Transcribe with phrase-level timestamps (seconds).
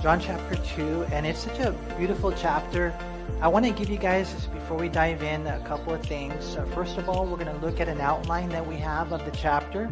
[0.00, 2.96] John chapter 2, and it's such a beautiful chapter.
[3.40, 6.54] I want to give you guys, before we dive in, a couple of things.
[6.54, 9.24] Uh, first of all, we're going to look at an outline that we have of
[9.24, 9.90] the chapter.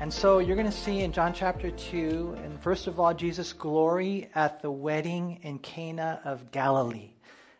[0.00, 3.52] And so you're going to see in John chapter 2, and first of all, Jesus'
[3.52, 7.10] glory at the wedding in Cana of Galilee.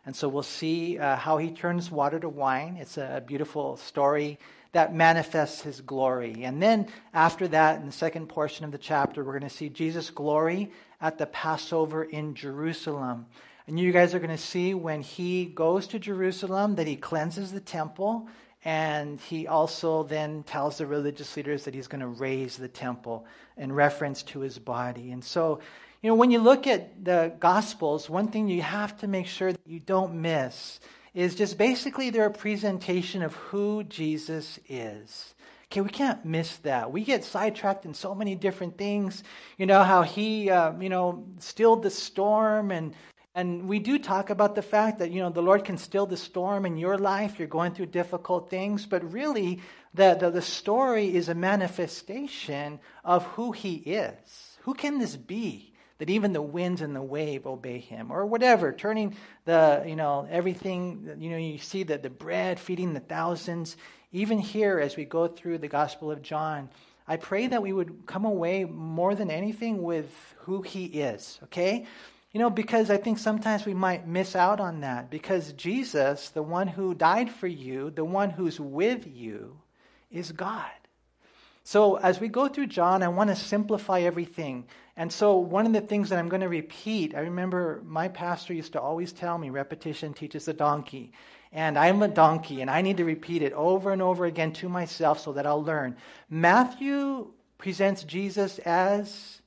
[0.07, 2.77] And so we'll see uh, how he turns water to wine.
[2.79, 4.39] It's a beautiful story
[4.71, 6.43] that manifests his glory.
[6.43, 9.69] And then after that, in the second portion of the chapter, we're going to see
[9.69, 10.71] Jesus' glory
[11.05, 13.27] at the Passover in Jerusalem.
[13.67, 17.51] And you guys are going to see when he goes to Jerusalem that he cleanses
[17.51, 18.27] the temple
[18.63, 23.27] and he also then tells the religious leaders that he's going to raise the temple
[23.55, 25.11] in reference to his body.
[25.11, 25.59] And so,
[26.01, 29.51] you know, when you look at the Gospels, one thing you have to make sure
[29.51, 30.79] that you don't miss
[31.13, 35.34] is just basically their presentation of who Jesus is.
[35.75, 36.89] Okay, we can't miss that.
[36.89, 39.25] We get sidetracked in so many different things.
[39.57, 42.71] You know, how he, uh, you know, stilled the storm.
[42.71, 42.93] And,
[43.33, 46.15] and we do talk about the fact that, you know, the Lord can still the
[46.15, 47.37] storm in your life.
[47.37, 48.85] You're going through difficult things.
[48.85, 49.59] But really,
[49.93, 54.57] the, the, the story is a manifestation of who he is.
[54.61, 55.74] Who can this be?
[55.97, 59.15] That even the winds and the wave obey him or whatever turning
[59.45, 63.77] the you know everything you know you see that the bread feeding the thousands.
[64.11, 66.69] Even here as we go through the gospel of john
[67.05, 71.85] i pray that we would come away more than anything with who he is okay?
[72.31, 76.43] You know because i think sometimes we might miss out on that because jesus the
[76.43, 79.57] one who died for you the one who's with you
[80.11, 80.71] is god
[81.67, 84.67] so, as we go through John, I want to simplify everything.
[84.95, 88.53] And so, one of the things that I'm going to repeat, I remember my pastor
[88.53, 91.11] used to always tell me repetition teaches a donkey.
[91.51, 94.69] And I'm a donkey, and I need to repeat it over and over again to
[94.69, 95.97] myself so that I'll learn.
[96.29, 99.41] Matthew presents Jesus as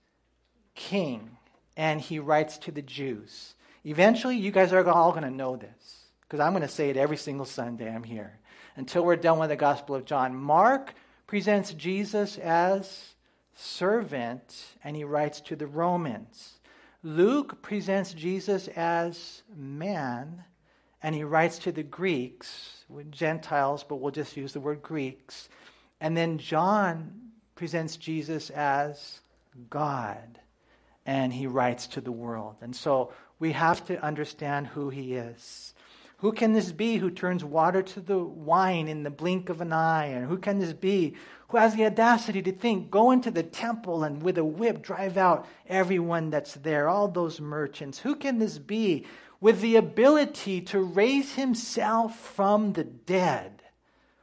[0.74, 1.36] king,
[1.76, 3.54] and he writes to the Jews.
[3.84, 6.96] Eventually, you guys are all going to know this because I'm going to say it
[6.96, 8.40] every single Sunday I'm here
[8.74, 10.34] until we're done with the Gospel of John.
[10.34, 10.94] Mark
[11.28, 13.14] presents Jesus as
[13.54, 16.58] servant, and he writes to the Romans.
[17.02, 20.42] Luke presents Jesus as man,
[21.02, 25.48] and he writes to the Greeks, Gentiles, but we'll just use the word Greeks.
[26.00, 27.12] And then John
[27.54, 29.20] presents Jesus as
[29.68, 30.40] God,
[31.04, 32.56] and he writes to the world.
[32.62, 35.74] And so we have to understand who he is.
[36.18, 39.72] Who can this be who turns water to the wine in the blink of an
[39.72, 40.06] eye?
[40.06, 41.14] And who can this be
[41.48, 45.16] who has the audacity to think, go into the temple and with a whip drive
[45.16, 48.00] out everyone that's there, all those merchants?
[48.00, 49.06] Who can this be
[49.40, 53.62] with the ability to raise himself from the dead?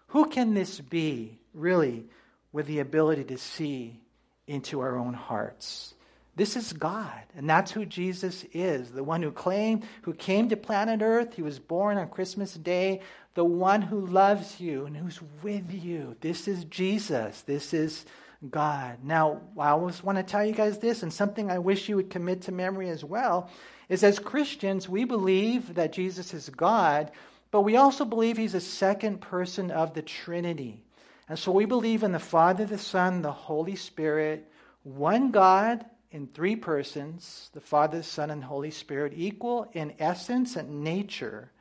[0.08, 2.06] Who can this be, really,
[2.52, 4.02] with the ability to see
[4.48, 5.95] into our own hearts?
[6.36, 8.92] This is God, and that's who Jesus is.
[8.92, 11.36] The one who claimed, who came to planet Earth.
[11.36, 13.00] He was born on Christmas Day.
[13.36, 16.18] The one who loves you and who's with you.
[16.20, 17.42] This is Jesus.
[17.42, 18.06] This is
[18.50, 18.98] God.
[19.02, 22.10] Now, I always want to tell you guys this, and something I wish you would
[22.10, 23.50] commit to memory as well,
[23.88, 27.12] is as Christians, we believe that Jesus is God,
[27.52, 30.82] but we also believe he's a second person of the Trinity.
[31.30, 34.52] And so we believe in the Father, the Son, the Holy Spirit,
[34.84, 40.56] one God in three persons the Father, the Son, and Holy Spirit, equal in essence
[40.56, 41.52] and nature,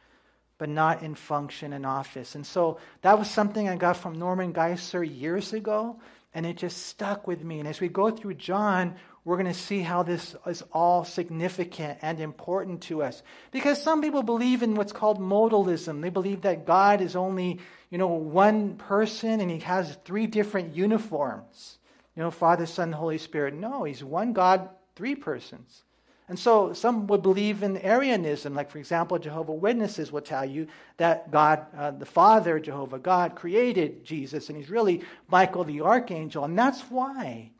[0.58, 2.36] but not in function and office.
[2.36, 5.98] And so that was something I got from Norman Geisler years ago,
[6.32, 7.58] and it just stuck with me.
[7.58, 8.94] And as we go through John,
[9.24, 13.24] we're going to see how this is all significant and important to us.
[13.50, 16.00] Because some people believe in what's called modalism.
[16.00, 17.58] They believe that God is only,
[17.90, 21.78] you know, one person and he has three different uniforms
[22.16, 23.54] you know, Father, Son, Holy Spirit.
[23.54, 25.82] No, he's one God, three persons.
[26.28, 30.68] And so some would believe in Arianism, like, for example, Jehovah Witnesses will tell you
[30.96, 36.44] that God, uh, the Father, Jehovah God, created Jesus, and he's really Michael the Archangel.
[36.44, 37.50] And that's why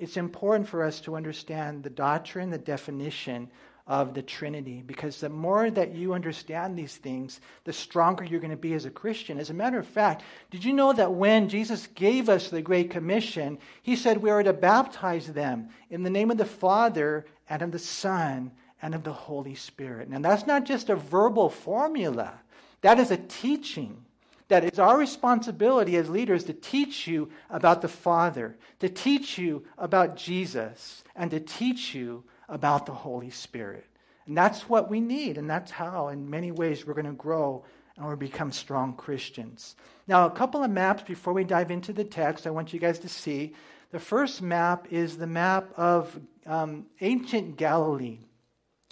[0.00, 3.48] it's important for us to understand the doctrine, the definition
[3.88, 4.82] of the Trinity.
[4.86, 8.84] Because the more that you understand these things, the stronger you're going to be as
[8.84, 9.40] a Christian.
[9.40, 12.90] As a matter of fact, did you know that when Jesus gave us the Great
[12.90, 17.62] Commission, he said we are to baptize them in the name of the Father and
[17.62, 18.52] of the Son
[18.82, 20.10] and of the Holy Spirit?
[20.10, 22.34] Now, that's not just a verbal formula,
[22.82, 24.04] that is a teaching
[24.48, 29.62] that it's our responsibility as leaders to teach you about the Father, to teach you
[29.76, 33.86] about Jesus, and to teach you about the Holy Spirit.
[34.26, 37.64] And that's what we need, and that's how, in many ways, we're going to grow
[37.96, 39.74] and we're become strong Christians.
[40.06, 43.00] Now, a couple of maps before we dive into the text, I want you guys
[43.00, 43.54] to see.
[43.90, 48.18] The first map is the map of um, ancient Galilee.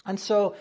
[0.05, 0.55] And so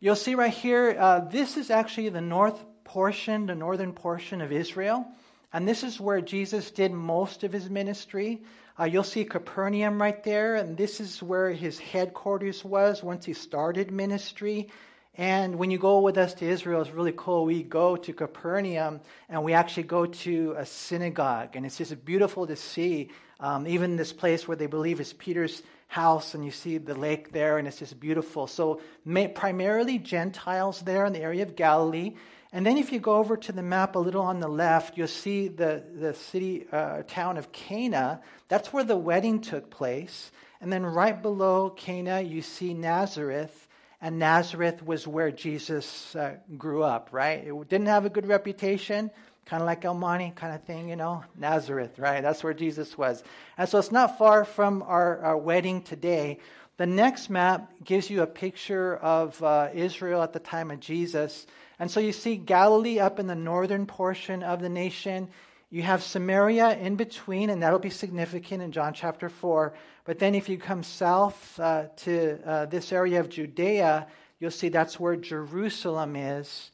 [0.00, 4.50] you'll see right here, uh, this is actually the north portion, the northern portion of
[4.50, 5.06] Israel.
[5.52, 8.42] And this is where Jesus did most of his ministry.
[8.78, 13.34] Uh, you'll see Capernaum right there, and this is where his headquarters was once he
[13.34, 14.68] started ministry.
[15.14, 17.44] And when you go with us to Israel, it's really cool.
[17.44, 22.46] We go to Capernaum and we actually go to a synagogue, and it's just beautiful
[22.46, 23.10] to see.
[23.38, 27.32] Um, even this place where they believe is Peter's house, and you see the lake
[27.32, 28.46] there, and it's just beautiful.
[28.46, 32.14] So, may, primarily Gentiles there in the area of Galilee.
[32.52, 35.08] And then, if you go over to the map a little on the left, you'll
[35.08, 38.20] see the, the city, uh, town of Cana.
[38.48, 40.30] That's where the wedding took place.
[40.60, 43.68] And then, right below Cana, you see Nazareth
[44.02, 47.46] and Nazareth was where Jesus uh, grew up, right?
[47.46, 49.12] It didn't have a good reputation,
[49.46, 51.22] kind of like El Monte kind of thing, you know?
[51.38, 52.20] Nazareth, right?
[52.20, 53.22] That's where Jesus was.
[53.56, 56.40] And so it's not far from our, our wedding today.
[56.78, 61.46] The next map gives you a picture of uh, Israel at the time of Jesus.
[61.82, 65.28] And so you see Galilee up in the northern portion of the nation.
[65.68, 69.74] You have Samaria in between, and that'll be significant in John chapter 4.
[70.04, 74.06] But then if you come south uh, to uh, this area of Judea,
[74.38, 76.70] you'll see that's where Jerusalem is.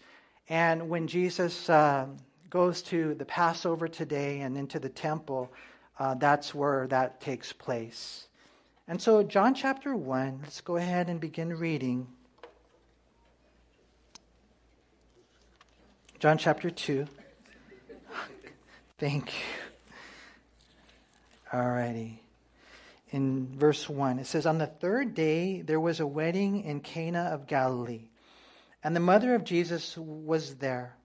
[0.51, 2.09] And when Jesus uh,
[2.51, 5.51] goes to the Passover today and into the temple,
[5.99, 8.29] uh, that's where that takes place.
[8.87, 12.09] And so, John chapter 1, let's go ahead and begin reading.
[16.19, 17.07] John chapter 2.
[18.99, 19.41] Thank you.
[21.53, 22.21] All righty.
[23.11, 27.31] In verse 1, it says, On the third day there was a wedding in Cana
[27.33, 28.09] of Galilee,
[28.83, 30.97] and the mother of Jesus was there.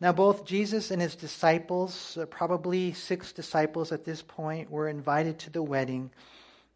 [0.00, 5.40] Now, both Jesus and his disciples, uh, probably six disciples at this point, were invited
[5.40, 6.10] to the wedding.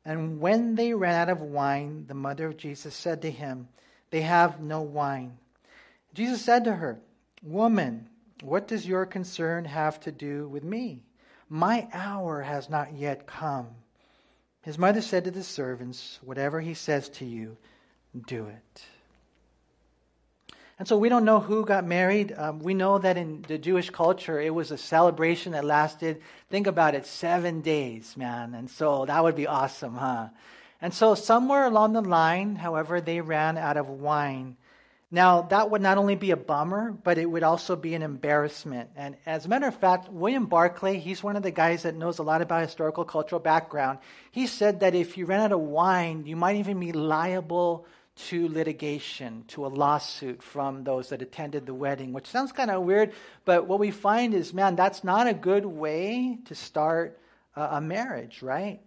[0.05, 3.69] And when they ran out of wine, the mother of Jesus said to him,
[4.11, 5.39] They have no wine.
[6.13, 7.01] Jesus said to her,
[7.43, 8.09] Woman,
[8.43, 11.03] what does your concern have to do with me?
[11.49, 13.69] My hour has not yet come.
[14.63, 17.57] His mother said to the servants, Whatever he says to you,
[18.27, 18.85] do it.
[20.79, 22.35] And so we don't know who got married.
[22.37, 26.67] Um, we know that in the Jewish culture, it was a celebration that lasted, think
[26.67, 28.55] about it, seven days, man.
[28.55, 30.29] And so that would be awesome, huh?
[30.81, 34.57] And so somewhere along the line, however, they ran out of wine.
[35.15, 38.89] Now, that would not only be a bummer, but it would also be an embarrassment.
[38.97, 42.19] And as a matter of fact, William Barclay, he's one of the guys that knows
[42.19, 43.99] a lot about historical cultural background.
[44.31, 48.49] He said that if you ran out of wine, you might even be liable to
[48.49, 53.13] litigation, to a lawsuit from those that attended the wedding, which sounds kind of weird,
[53.45, 57.19] but what we find is, man, that's not a good way to start
[57.55, 58.81] a marriage, right?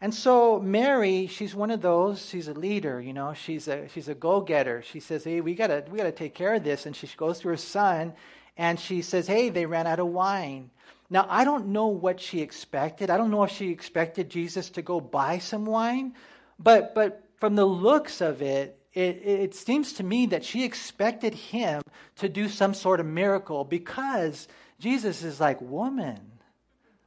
[0.00, 2.24] And so Mary, she's one of those.
[2.26, 3.34] She's a leader, you know.
[3.34, 4.82] She's a she's a go-getter.
[4.82, 7.48] She says, "Hey, we gotta we gotta take care of this." And she goes to
[7.48, 8.14] her son,
[8.56, 10.70] and she says, "Hey, they ran out of wine."
[11.10, 13.10] Now I don't know what she expected.
[13.10, 16.14] I don't know if she expected Jesus to go buy some wine,
[16.60, 21.34] but but from the looks of it, it, it seems to me that she expected
[21.34, 21.82] him
[22.16, 24.46] to do some sort of miracle because
[24.78, 26.20] Jesus is like, "Woman,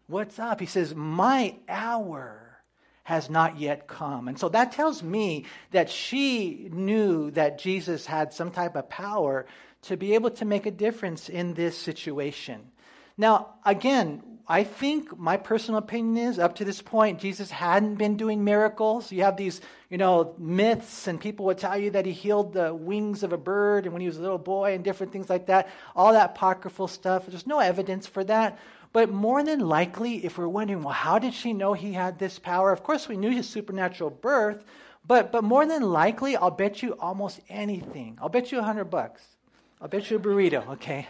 [0.08, 2.41] what's up?" He says, "My hour."
[3.04, 4.28] Has not yet come.
[4.28, 9.46] And so that tells me that she knew that Jesus had some type of power
[9.84, 12.62] to be able to make a difference in this situation.
[13.18, 18.18] Now, again, I think my personal opinion is up to this point, Jesus hadn't been
[18.18, 19.12] doing miracles.
[19.12, 22.74] You have these, you know, myths, and people would tell you that he healed the
[22.74, 25.46] wings of a bird and when he was a little boy and different things like
[25.46, 25.70] that.
[25.96, 27.28] All that apocryphal stuff.
[27.28, 28.60] There's no evidence for that.
[28.94, 32.40] But more than likely, if we're wondering, well, how did she know he had this
[32.40, 32.72] power?
[32.72, 34.64] Of course, we knew his supernatural birth,
[35.08, 38.18] but, but more than likely, I'll bet you almost anything.
[38.22, 39.22] I'll bet you a hundred bucks.
[39.82, 41.08] I'll bet you a burrito, okay?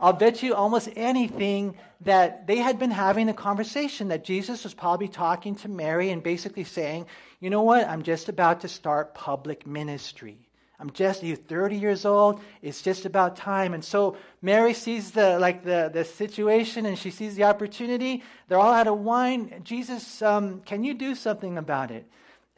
[0.00, 4.74] I'll bet you almost anything that they had been having a conversation that Jesus was
[4.74, 7.06] probably talking to Mary and basically saying,
[7.40, 10.36] you know what, I'm just about to start public ministry.
[10.84, 12.42] I'm just you 30 years old.
[12.60, 13.72] It's just about time.
[13.72, 18.22] And so Mary sees the like the, the situation and she sees the opportunity.
[18.48, 19.62] They're all out of wine.
[19.64, 22.04] Jesus, um, can you do something about it?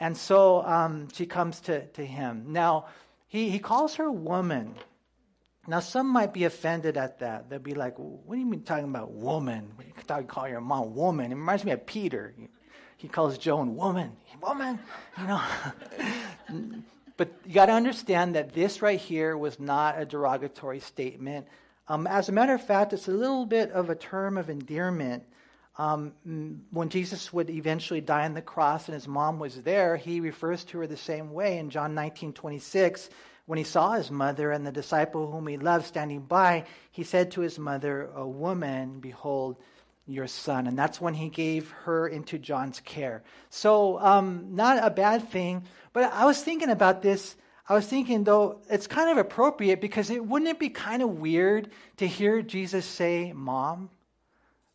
[0.00, 2.46] And so um, she comes to, to him.
[2.48, 2.86] Now,
[3.28, 4.74] he, he calls her woman.
[5.68, 7.48] Now, some might be offended at that.
[7.48, 9.70] They'll be like, what do you mean talking about woman?
[9.78, 11.30] You can call your mom woman.
[11.30, 12.34] It reminds me of Peter.
[12.96, 14.16] He calls Joan woman.
[14.42, 14.80] Woman,
[15.16, 15.42] you know.
[17.16, 21.46] But you got to understand that this right here was not a derogatory statement.
[21.88, 25.24] Um, as a matter of fact, it's a little bit of a term of endearment.
[25.78, 26.12] um,
[26.70, 30.64] when Jesus would eventually die on the cross and his mom was there, he refers
[30.64, 33.10] to her the same way in John 19 26.
[33.44, 37.30] When he saw his mother and the disciple whom he loved standing by, he said
[37.32, 39.56] to his mother, A woman, behold,
[40.06, 40.66] your son.
[40.66, 43.22] And that's when he gave her into John's care.
[43.50, 45.64] So, um, not a bad thing.
[45.92, 47.36] But I was thinking about this.
[47.68, 51.18] I was thinking, though, it's kind of appropriate because it wouldn't it be kind of
[51.18, 53.90] weird to hear Jesus say, Mom?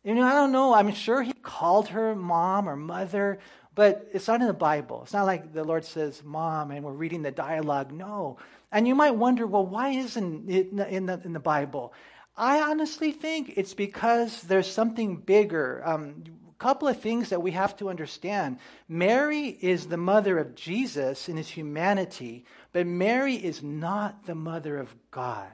[0.04, 0.74] You know, I don't know.
[0.74, 3.38] I'm sure he called her mom or mother,
[3.74, 5.02] but it's not in the Bible.
[5.04, 7.92] It's not like the Lord says, Mom, and we're reading the dialogue.
[7.92, 8.36] No.
[8.72, 11.94] And you might wonder, well, why isn't it in the, in the Bible?
[12.36, 15.82] I honestly think it's because there's something bigger.
[15.84, 18.58] Um, a couple of things that we have to understand.
[18.88, 24.78] Mary is the mother of Jesus in his humanity, but Mary is not the mother
[24.78, 25.50] of God.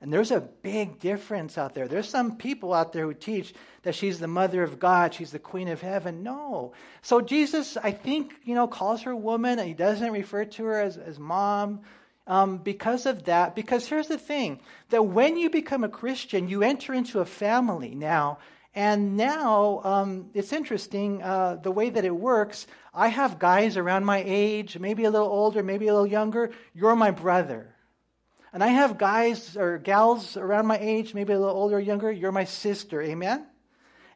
[0.00, 1.88] And there's a big difference out there.
[1.88, 3.52] There's some people out there who teach
[3.82, 6.22] that she's the mother of God, she's the queen of heaven.
[6.22, 6.72] No.
[7.02, 9.58] So Jesus, I think, you know, calls her woman.
[9.58, 11.80] He doesn't refer to her as, as mom
[12.28, 13.56] um, because of that.
[13.56, 17.94] Because here's the thing that when you become a Christian, you enter into a family
[17.94, 18.38] now.
[18.74, 22.68] And now um, it's interesting uh, the way that it works.
[22.94, 26.52] I have guys around my age, maybe a little older, maybe a little younger.
[26.74, 27.74] You're my brother.
[28.52, 32.12] And I have guys or gals around my age, maybe a little older or younger.
[32.12, 33.02] You're my sister.
[33.02, 33.46] Amen?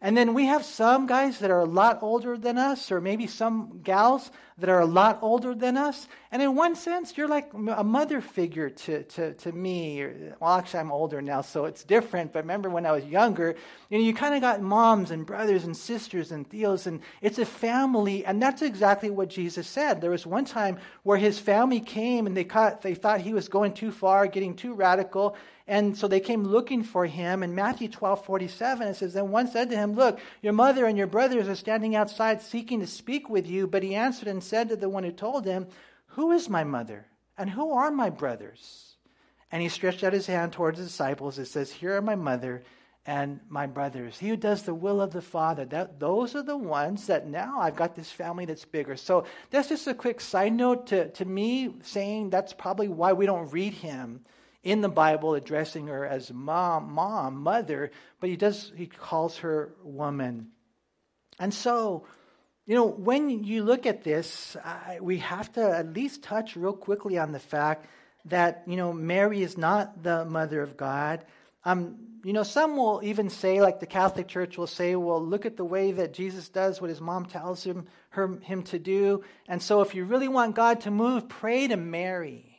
[0.05, 3.29] And then we have some guys that are a lot older than us, or maybe
[3.29, 6.09] some gals that are a lot older than us.
[6.33, 10.05] And in one sense, you're like a mother figure to, to, to me.
[10.41, 12.33] Well, actually, I'm older now, so it's different.
[12.33, 13.55] But remember when I was younger,
[13.91, 17.39] you know, you kind of got moms and brothers and sisters and theos, and it's
[17.39, 18.27] a family.
[18.27, 20.01] And that's exactly what Jesus said.
[20.01, 23.49] There was one time where his family came and they, caught, they thought he was
[23.49, 25.37] going too far, getting too radical.
[25.73, 27.43] And so they came looking for him.
[27.43, 30.99] In Matthew 12 47, it says, Then one said to him, Look, your mother and
[30.99, 33.67] your brothers are standing outside seeking to speak with you.
[33.67, 35.67] But he answered and said to the one who told him,
[36.09, 37.07] Who is my mother?
[37.39, 38.97] And who are my brothers?
[39.51, 41.39] And he stretched out his hand towards the disciples.
[41.39, 42.65] It says, Here are my mother
[43.07, 44.19] and my brothers.
[44.19, 45.65] He who does the will of the Father.
[45.65, 48.99] That, those are the ones that now I've got this family that's bigger.
[48.99, 53.25] So that's just a quick side note to, to me saying that's probably why we
[53.25, 54.27] don't read him
[54.63, 57.91] in the Bible addressing her as mom, mom, mother,
[58.21, 60.49] but he does he calls her woman.
[61.39, 62.07] And so,
[62.67, 66.73] you know, when you look at this, I, we have to at least touch real
[66.73, 67.87] quickly on the fact
[68.27, 71.25] that you know Mary is not the mother of God.
[71.65, 75.45] Um, you know, some will even say, like the Catholic Church will say, well, look
[75.45, 79.25] at the way that Jesus does what his mom tells him, her, him to do.
[79.49, 82.52] And so if you really want God to move, pray to Mary.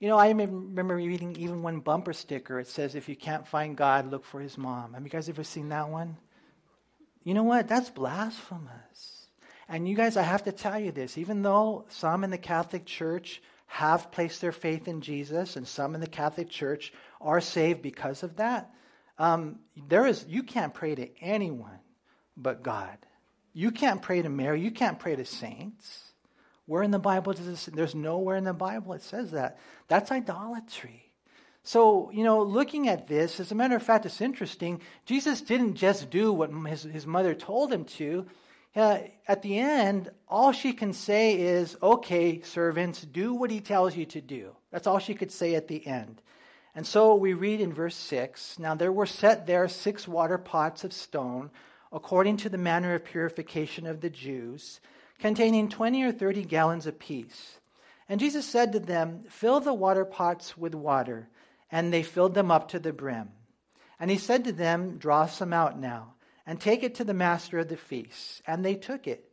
[0.00, 2.58] You know, I remember reading even one bumper sticker.
[2.58, 4.94] It says, if you can't find God, look for his mom.
[4.94, 6.16] Have you guys ever seen that one?
[7.22, 7.68] You know what?
[7.68, 9.26] That's blasphemous.
[9.68, 12.86] And you guys, I have to tell you this even though some in the Catholic
[12.86, 17.82] Church have placed their faith in Jesus and some in the Catholic Church are saved
[17.82, 18.70] because of that,
[19.18, 21.78] um, there is, you can't pray to anyone
[22.38, 22.96] but God.
[23.52, 24.62] You can't pray to Mary.
[24.62, 26.09] You can't pray to saints.
[26.70, 27.64] Where in the Bible does this?
[27.64, 29.58] There's nowhere in the Bible it says that.
[29.88, 31.10] That's idolatry.
[31.64, 34.80] So, you know, looking at this, as a matter of fact, it's interesting.
[35.04, 38.24] Jesus didn't just do what his, his mother told him to.
[38.76, 43.96] Uh, at the end, all she can say is, okay, servants, do what he tells
[43.96, 44.54] you to do.
[44.70, 46.22] That's all she could say at the end.
[46.76, 50.84] And so we read in verse 6 Now there were set there six water pots
[50.84, 51.50] of stone,
[51.90, 54.78] according to the manner of purification of the Jews
[55.20, 57.58] containing 20 or 30 gallons apiece.
[58.08, 61.28] And Jesus said to them, Fill the water pots with water.
[61.70, 63.30] And they filled them up to the brim.
[64.00, 67.58] And he said to them, Draw some out now, and take it to the master
[67.58, 68.42] of the feast.
[68.46, 69.30] And they took it.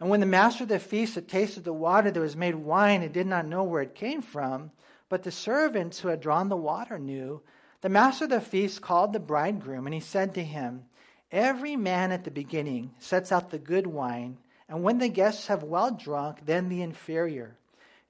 [0.00, 3.02] And when the master of the feast had tasted the water that was made wine
[3.02, 4.70] and did not know where it came from,
[5.08, 7.42] but the servants who had drawn the water knew,
[7.82, 10.84] the master of the feast called the bridegroom, and he said to him,
[11.30, 14.38] Every man at the beginning sets out the good wine
[14.68, 17.56] and when the guests have well drunk, then the inferior.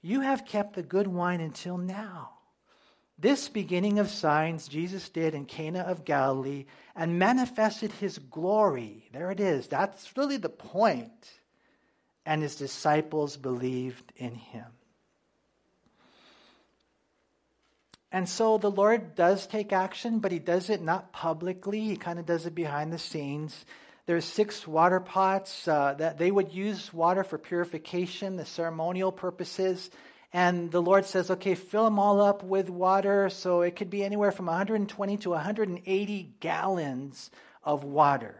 [0.01, 2.31] You have kept the good wine until now.
[3.17, 9.07] This beginning of signs Jesus did in Cana of Galilee and manifested his glory.
[9.13, 9.67] There it is.
[9.67, 11.31] That's really the point.
[12.25, 14.65] And his disciples believed in him.
[18.11, 21.81] And so the Lord does take action, but he does it not publicly.
[21.81, 23.65] He kind of does it behind the scenes.
[24.05, 29.89] There's six water pots uh, that they would use water for purification, the ceremonial purposes.
[30.31, 33.29] And the Lord says, okay, fill them all up with water.
[33.29, 37.31] So it could be anywhere from 120 to 180 gallons
[37.63, 38.35] of water.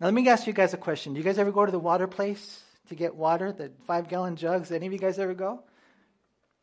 [0.00, 1.14] Now, let me ask you guys a question.
[1.14, 4.36] Do you guys ever go to the water place to get water, the five gallon
[4.36, 4.72] jugs?
[4.72, 5.60] Any of you guys ever go?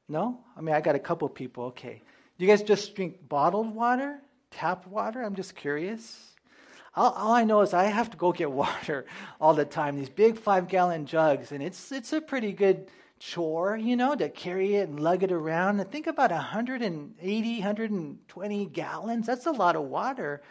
[0.10, 0.40] No?
[0.58, 1.66] I mean, I got a couple people.
[1.66, 2.02] Okay.
[2.38, 4.20] Do you guys just drink bottled water,
[4.52, 5.22] tap water?
[5.22, 6.33] I'm just curious.
[6.96, 9.06] All, all, I know is I have to go get water
[9.42, 12.88] all the time, these big five gallon jugs, and it's, it's a pretty good
[13.20, 15.80] chore, you know, to carry it and lug it around.
[15.80, 19.26] And think about 180, 120 gallons.
[19.26, 20.42] That's a lot of water.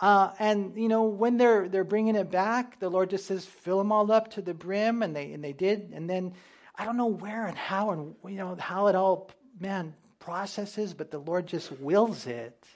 [0.00, 3.78] Uh, and you know when they're they're bringing it back, the Lord just says, "Fill
[3.78, 5.92] them all up to the brim," and they and they did.
[5.94, 6.34] And then
[6.74, 11.10] I don't know where and how and you know how it all man processes, but
[11.10, 12.66] the Lord just wills it,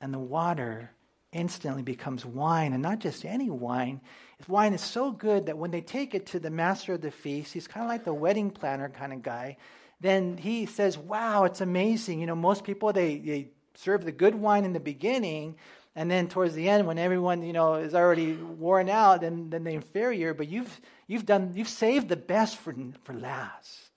[0.00, 0.92] and the water
[1.32, 4.00] instantly becomes wine, and not just any wine.
[4.46, 7.52] Wine is so good that when they take it to the master of the feast,
[7.52, 9.56] he's kind of like the wedding planner kind of guy.
[10.00, 14.34] Then he says, "Wow, it's amazing." You know, most people they they serve the good
[14.34, 15.56] wine in the beginning,
[15.96, 19.64] and then towards the end, when everyone you know is already worn out, then then
[19.64, 20.34] the inferior.
[20.34, 23.87] But you've you've done you've saved the best for for last.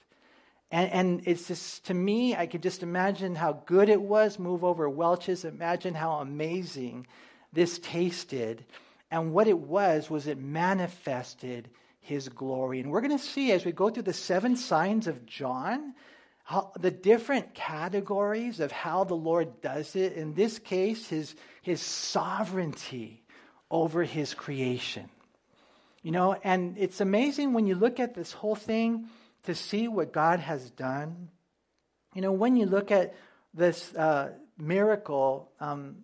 [0.72, 4.40] And, and it's just, to me, I could just imagine how good it was.
[4.40, 5.44] Move over Welch's.
[5.44, 7.08] Imagine how amazing
[7.52, 8.64] this tasted.
[9.12, 12.80] And what it was, was it manifested his glory.
[12.80, 15.94] And we're going to see as we go through the seven signs of John,
[16.44, 20.14] how, the different categories of how the Lord does it.
[20.14, 23.24] In this case, his, his sovereignty
[23.70, 25.10] over his creation.
[26.02, 29.08] You know, and it's amazing when you look at this whole thing
[29.44, 31.30] to see what God has done.
[32.14, 33.16] You know, when you look at
[33.54, 35.98] this uh, miracle, um,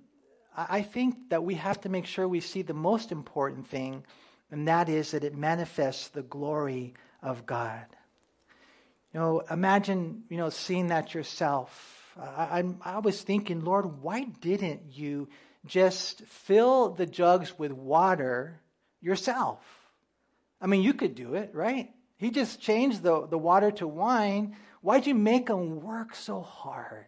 [0.56, 4.03] I think that we have to make sure we see the most important thing,
[4.50, 7.86] and that is that it manifests the glory of God.
[9.13, 12.13] You know, imagine, you know, seeing that yourself.
[12.20, 15.29] I, I'm, I was thinking, Lord, why didn't you
[15.65, 18.60] just fill the jugs with water
[19.00, 19.60] yourself?
[20.60, 21.91] I mean, you could do it, right?
[22.17, 24.55] He just changed the, the water to wine.
[24.81, 27.07] Why'd you make him work so hard?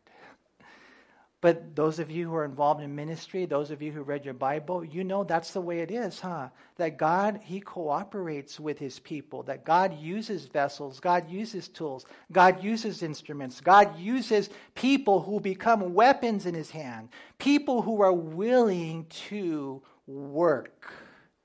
[1.41, 4.33] But those of you who are involved in ministry, those of you who read your
[4.33, 6.49] Bible, you know that's the way it is, huh?
[6.75, 12.61] That God, He cooperates with His people, that God uses vessels, God uses tools, God
[12.61, 17.07] uses instruments, God uses people who become weapons in His hand,
[17.37, 20.91] people who are willing to work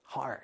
[0.02, 0.40] hard.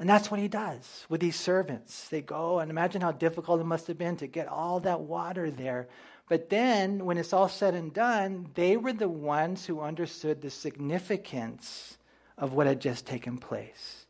[0.00, 2.08] And that's what he does with these servants.
[2.08, 5.50] They go, and imagine how difficult it must have been to get all that water
[5.50, 5.88] there.
[6.26, 10.48] But then, when it's all said and done, they were the ones who understood the
[10.48, 11.98] significance
[12.38, 14.06] of what had just taken place.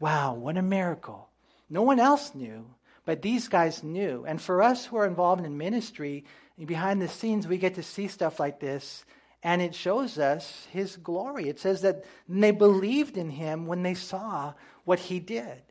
[0.00, 1.28] Wow, what a miracle.
[1.68, 2.64] No one else knew,
[3.04, 4.24] but these guys knew.
[4.26, 6.24] And for us who are involved in ministry,
[6.64, 9.04] behind the scenes, we get to see stuff like this
[9.44, 11.48] and it shows us his glory.
[11.48, 14.54] It says that they believed in him when they saw
[14.84, 15.62] what he did.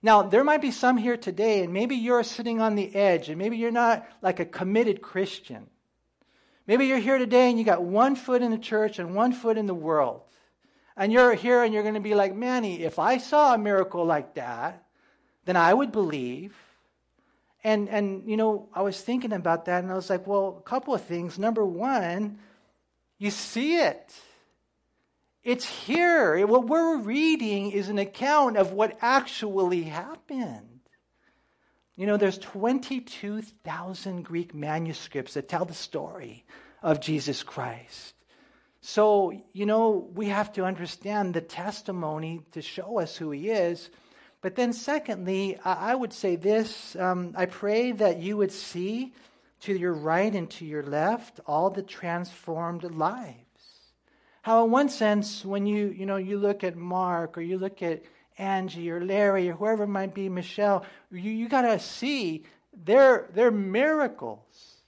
[0.00, 3.38] Now, there might be some here today, and maybe you're sitting on the edge, and
[3.38, 5.66] maybe you're not like a committed Christian.
[6.66, 9.58] Maybe you're here today and you got one foot in the church and one foot
[9.58, 10.22] in the world.
[10.96, 14.04] And you're here and you're going to be like, Manny, if I saw a miracle
[14.04, 14.82] like that,
[15.44, 16.54] then I would believe.
[17.62, 20.62] And, and, you know, I was thinking about that and I was like, well, a
[20.62, 21.38] couple of things.
[21.38, 22.38] Number one,
[23.24, 24.14] you see it.
[25.42, 26.46] It's here.
[26.46, 30.80] What we're reading is an account of what actually happened.
[31.96, 36.44] You know, there's 22,000 Greek manuscripts that tell the story
[36.82, 38.14] of Jesus Christ.
[38.82, 43.88] So, you know, we have to understand the testimony to show us who he is.
[44.42, 49.14] But then, secondly, I would say this um, I pray that you would see
[49.64, 53.38] to your right and to your left all the transformed lives.
[54.42, 57.82] How, in one sense, when you, you, know, you look at Mark or you look
[57.82, 58.02] at
[58.36, 62.44] Angie or Larry or whoever it might be, Michelle, you, you got to see
[62.84, 64.82] they're, they're miracles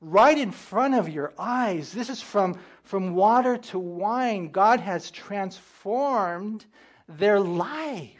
[0.00, 1.92] right in front of your eyes.
[1.92, 4.50] This is from, from water to wine.
[4.50, 6.64] God has transformed
[7.08, 8.10] their life.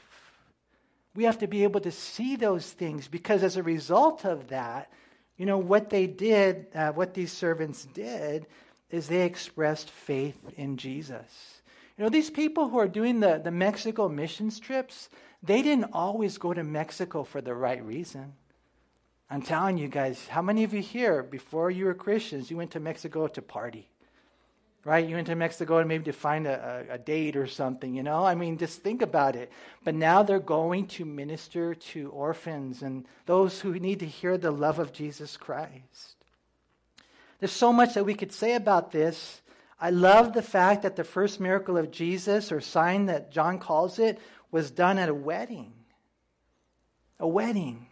[1.14, 4.90] We have to be able to see those things because as a result of that,
[5.36, 8.46] you know, what they did, uh, what these servants did,
[8.90, 11.60] is they expressed faith in Jesus.
[11.96, 15.08] You know, these people who are doing the, the Mexico mission trips,
[15.42, 18.34] they didn't always go to Mexico for the right reason.
[19.30, 22.72] I'm telling you guys, how many of you here, before you were Christians, you went
[22.72, 23.88] to Mexico to party?
[24.84, 25.08] Right?
[25.08, 28.02] You went to Mexico and maybe to find a, a, a date or something, you
[28.02, 28.22] know?
[28.22, 29.50] I mean, just think about it.
[29.82, 34.50] But now they're going to minister to orphans and those who need to hear the
[34.50, 36.16] love of Jesus Christ.
[37.40, 39.40] There's so much that we could say about this.
[39.80, 43.98] I love the fact that the first miracle of Jesus, or sign that John calls
[43.98, 44.18] it,
[44.50, 45.72] was done at a wedding.
[47.18, 47.86] A wedding.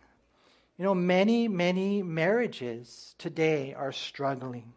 [0.79, 4.75] You know, many, many marriages today are struggling.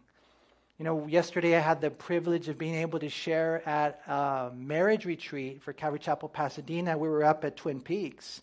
[0.78, 5.06] You know, yesterday I had the privilege of being able to share at a marriage
[5.06, 6.98] retreat for Calvary Chapel, Pasadena.
[6.98, 8.42] We were up at Twin Peaks.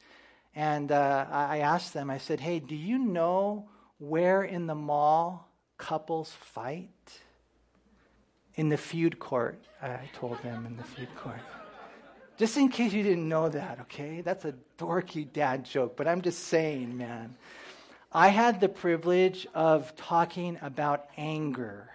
[0.55, 3.69] And uh, I asked them, I said, hey, do you know
[3.99, 6.89] where in the mall couples fight?
[8.55, 11.41] In the feud court, I told them in the feud court.
[12.39, 14.23] Just in case you didn't know that, okay?
[14.23, 17.37] That's a dorky dad joke, but I'm just saying, man.
[18.11, 21.89] I had the privilege of talking about anger,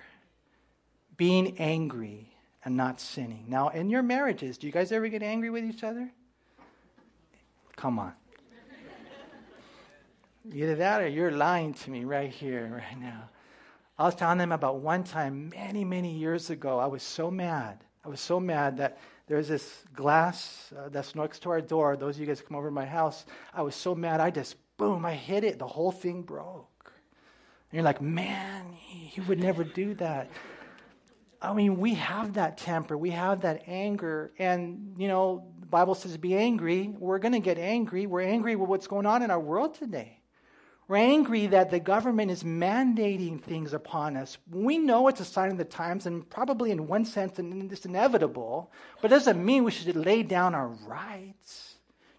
[1.17, 2.32] being angry
[2.63, 3.45] and not sinning.
[3.47, 6.12] Now, in your marriages, do you guys ever get angry with each other?
[7.75, 8.13] Come on.
[10.53, 13.30] Either that or you're lying to me right here, right now.
[13.99, 16.80] I was telling them about one time many, many years ago.
[16.80, 17.84] I was so mad.
[18.06, 21.97] I was so mad that there's this glass uh, that's next to our door.
[21.97, 23.25] Those of you guys come over to my house.
[23.53, 24.21] I was so mad.
[24.21, 25.60] I just, boom, I hit it.
[25.60, 26.93] The whole thing broke.
[27.71, 30.30] And you're like, man, he would never do that.
[31.41, 35.95] I mean, we have that temper, we have that anger, and you know, the Bible
[35.95, 36.88] says be angry.
[36.97, 38.08] We're going to get angry.
[38.08, 40.21] We're angry with what's going on in our world today.
[40.88, 44.38] We're angry that the government is mandating things upon us.
[44.50, 48.71] We know it's a sign of the times, and probably in one sense, it's inevitable,
[49.02, 51.76] but it doesn't mean we should lay down our rights.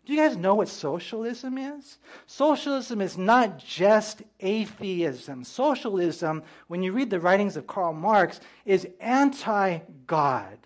[0.08, 1.98] Do you guys know what socialism is?
[2.26, 5.44] Socialism is not just atheism.
[5.44, 10.56] Socialism, when you read the writings of Karl Marx, is anti God.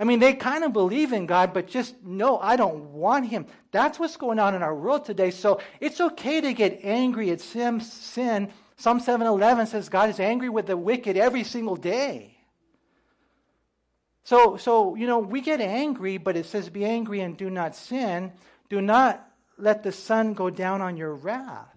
[0.00, 3.46] I mean, they kind of believe in God, but just no, I don't want Him.
[3.70, 5.30] That's what's going on in our world today.
[5.30, 7.80] So it's okay to get angry at sin.
[7.80, 12.31] Psalm 7:11 says God is angry with the wicked every single day.
[14.24, 17.74] So, so you know, we get angry, but it says, "Be angry and do not
[17.76, 18.32] sin."
[18.72, 21.76] Do not let the sun go down on your wrath.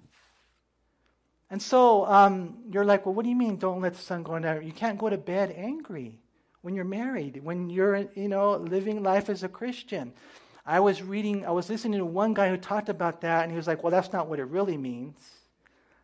[1.49, 3.57] And so um, you're like, well, what do you mean?
[3.57, 4.65] Don't let the sun go down?
[4.65, 6.21] You can't go to bed angry
[6.61, 10.13] when you're married, when you're, you know, living life as a Christian.
[10.65, 13.57] I was reading, I was listening to one guy who talked about that, and he
[13.57, 15.19] was like, well, that's not what it really means.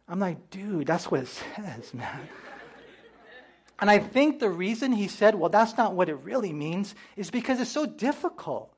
[0.10, 2.28] I'm like, dude, that's what it says, man.
[3.82, 7.32] And I think the reason he said, well, that's not what it really means, is
[7.32, 8.72] because it's so difficult.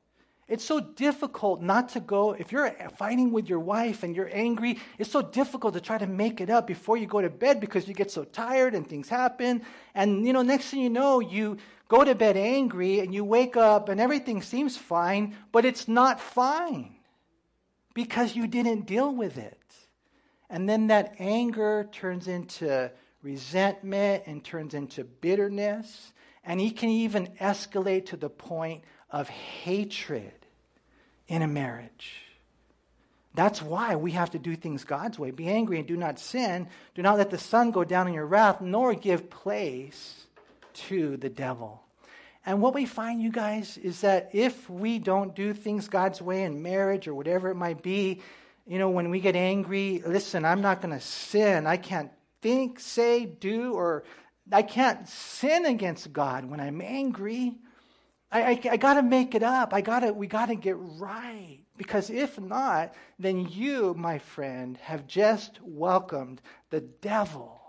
[0.48, 4.78] It's so difficult not to go, if you're fighting with your wife and you're angry,
[4.98, 7.86] it's so difficult to try to make it up before you go to bed because
[7.86, 9.62] you get so tired and things happen.
[9.94, 13.56] And, you know, next thing you know, you go to bed angry and you wake
[13.56, 16.96] up and everything seems fine, but it's not fine
[17.94, 19.60] because you didn't deal with it.
[20.50, 22.90] And then that anger turns into
[23.24, 26.12] resentment and turns into bitterness.
[26.44, 30.32] And he can even escalate to the point of hatred
[31.26, 32.12] in a marriage.
[33.34, 35.32] That's why we have to do things God's way.
[35.32, 36.68] Be angry and do not sin.
[36.94, 40.26] Do not let the sun go down in your wrath, nor give place
[40.74, 41.82] to the devil.
[42.46, 46.44] And what we find, you guys, is that if we don't do things God's way
[46.44, 48.20] in marriage or whatever it might be,
[48.66, 51.66] you know, when we get angry, listen, I'm not going to sin.
[51.66, 52.10] I can't
[52.44, 54.04] think, say, do, or
[54.52, 57.56] I can't sin against God when I'm angry.
[58.30, 59.72] I, I, I got to make it up.
[59.72, 61.60] I gotta, we got to get right.
[61.78, 67.62] Because if not, then you, my friend, have just welcomed the devil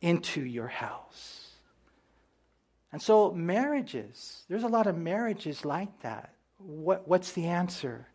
[0.00, 1.50] into your house.
[2.92, 6.32] And so, marriages, there's a lot of marriages like that.
[6.56, 8.08] What, what's the answer?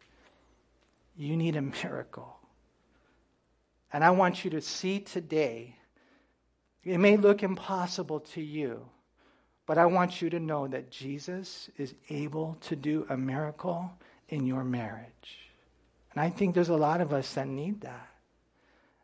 [1.15, 2.39] You need a miracle.
[3.95, 5.73] And I want you to see today,
[6.83, 8.89] it may look impossible to you,
[9.65, 13.89] but I want you to know that Jesus is able to do a miracle
[14.27, 15.49] in your marriage.
[16.11, 18.09] And I think there's a lot of us that need that.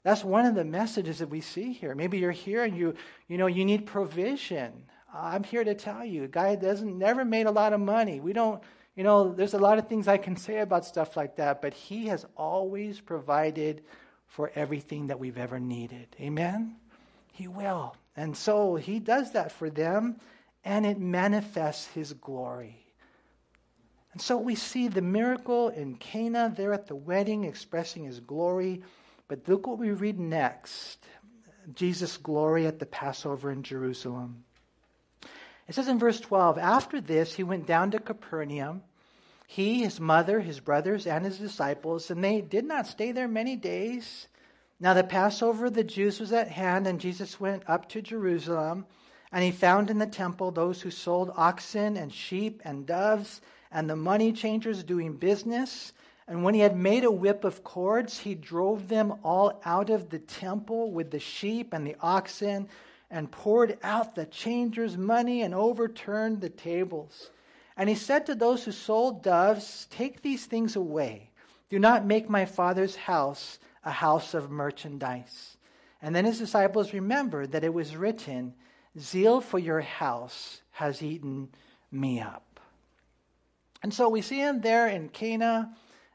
[0.04, 1.96] That's one of the messages that we see here.
[1.96, 2.94] Maybe you're here and you,
[3.30, 4.74] you know, you need provision.
[5.14, 8.20] I'm here to tell you, a guy doesn't never made a lot of money.
[8.20, 8.62] We don't,
[8.98, 11.74] you know, there's a lot of things I can say about stuff like that, but
[11.74, 13.84] he has always provided
[14.32, 16.08] for everything that we've ever needed.
[16.20, 16.78] Amen?
[17.34, 17.98] He will.
[18.16, 20.22] And so he does that for them
[20.64, 22.86] and it manifests his glory.
[24.14, 28.84] And so we see the miracle in Cana there at the wedding expressing his glory.
[29.28, 31.06] But look what we read next
[31.76, 34.46] Jesus' glory at the Passover in Jerusalem.
[35.68, 38.82] It says in verse 12 After this, he went down to Capernaum,
[39.52, 43.58] he, his mother, his brothers, and his disciples, and they did not stay there many
[43.58, 44.30] days.
[44.80, 48.86] Now, the Passover of the Jews was at hand, and Jesus went up to Jerusalem.
[49.30, 53.42] And he found in the temple those who sold oxen and sheep and doves
[53.74, 55.92] and the money changers doing business.
[56.30, 60.10] And when he had made a whip of cords, he drove them all out of
[60.10, 62.70] the temple with the sheep and the oxen
[63.10, 67.32] and poured out the changers' money and overturned the tables.
[67.78, 71.32] And he said to those who sold doves, Take these things away.
[71.70, 75.58] Do not make my father's house a house of merchandise.
[76.02, 78.54] And then his disciples remembered that it was written,
[79.00, 81.50] Zeal for your house has eaten
[81.92, 82.60] me up.
[83.84, 85.74] And so we see him there in Cana,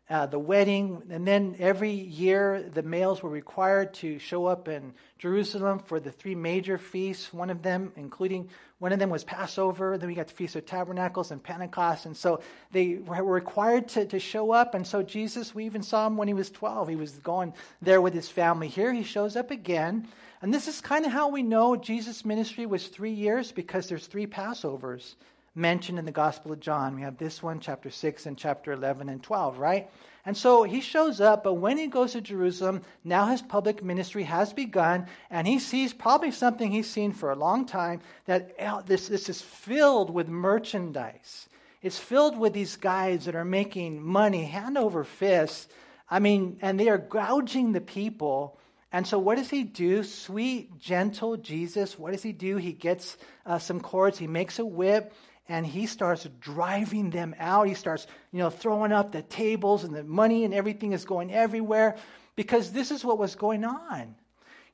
[0.08, 4.94] uh, the wedding, and then every year the males were required to show up in
[5.18, 7.32] Jerusalem for the three major feasts.
[7.32, 9.98] One of them, including one of them, was Passover.
[9.98, 12.40] Then we got the Feast of Tabernacles and Pentecost, and so
[12.70, 14.74] they were required to, to show up.
[14.74, 16.88] And so Jesus, we even saw him when he was twelve.
[16.88, 18.68] He was going there with his family.
[18.68, 20.06] Here he shows up again,
[20.40, 24.06] and this is kind of how we know Jesus' ministry was three years because there's
[24.06, 25.16] three Passovers
[25.56, 26.94] mentioned in the Gospel of John.
[26.94, 29.90] We have this one, chapter 6 and chapter 11 and 12, right?
[30.26, 34.24] And so he shows up, but when he goes to Jerusalem, now his public ministry
[34.24, 38.82] has begun, and he sees probably something he's seen for a long time that uh,
[38.82, 41.48] this, this is filled with merchandise.
[41.80, 45.70] It's filled with these guys that are making money hand over fist.
[46.10, 48.58] I mean, and they are gouging the people.
[48.90, 50.02] And so, what does he do?
[50.02, 52.56] Sweet, gentle Jesus, what does he do?
[52.56, 55.12] He gets uh, some cords, he makes a whip,
[55.48, 57.68] and he starts driving them out.
[57.68, 61.32] He starts, you know, throwing up the tables and the money and everything is going
[61.32, 61.96] everywhere
[62.34, 64.14] because this is what was going on.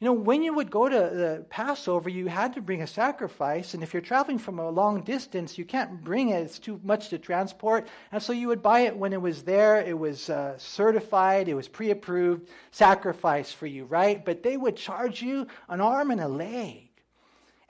[0.03, 3.75] You know, when you would go to the Passover, you had to bring a sacrifice,
[3.75, 7.11] and if you're traveling from a long distance, you can't bring it; it's too much
[7.11, 7.87] to transport.
[8.11, 9.81] And so you would buy it when it was there.
[9.81, 14.25] It was uh, certified, it was pre-approved sacrifice for you, right?
[14.25, 16.92] But they would charge you an arm and a leg.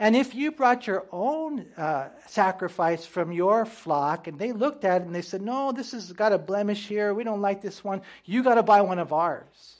[0.03, 5.03] And if you brought your own uh, sacrifice from your flock and they looked at
[5.03, 7.15] it and they said, No, this has got a blemish here.
[7.15, 8.03] We don't like this one.
[8.25, 9.77] You got to buy one of ours.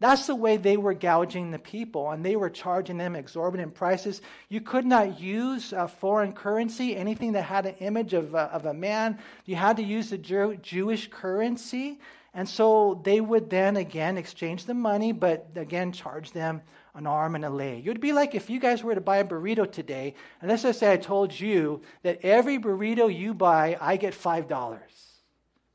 [0.00, 4.20] That's the way they were gouging the people, and they were charging them exorbitant prices.
[4.48, 8.66] You could not use a foreign currency, anything that had an image of a, of
[8.66, 9.20] a man.
[9.44, 12.00] You had to use the Jew, Jewish currency.
[12.34, 16.62] And so they would then again exchange the money, but again charge them
[16.94, 17.86] an arm and a leg.
[17.86, 20.62] It would be like if you guys were to buy a burrito today, and let's
[20.62, 24.78] just say I told you that every burrito you buy, I get $5.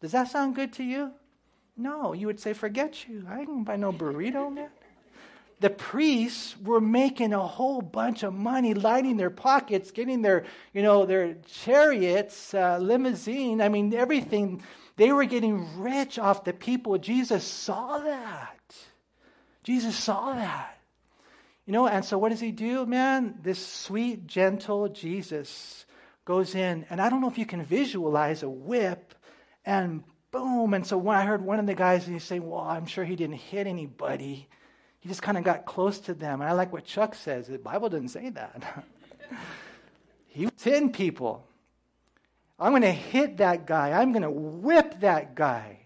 [0.01, 1.11] Does that sound good to you?
[1.77, 3.25] No, you would say, forget you.
[3.29, 4.69] I can buy no burrito, man.
[5.59, 10.81] The priests were making a whole bunch of money, lining their pockets, getting their, you
[10.81, 13.61] know, their chariots, uh, limousine.
[13.61, 14.61] I mean, everything.
[14.97, 16.97] They were getting rich off the people.
[16.97, 18.75] Jesus saw that.
[19.63, 20.74] Jesus saw that.
[21.65, 23.39] You know, and so what does he do, man?
[23.41, 25.85] This sweet, gentle Jesus
[26.23, 29.15] goes in, and I don't know if you can visualize a whip,
[29.65, 30.73] and boom.
[30.73, 33.15] And so when I heard one of the guys, he's saying, Well, I'm sure he
[33.15, 34.47] didn't hit anybody.
[34.99, 36.41] He just kind of got close to them.
[36.41, 37.47] And I like what Chuck says.
[37.47, 38.85] The Bible doesn't say that.
[40.27, 41.47] he was hitting people.
[42.59, 43.91] I'm going to hit that guy.
[43.91, 45.79] I'm going to whip that guy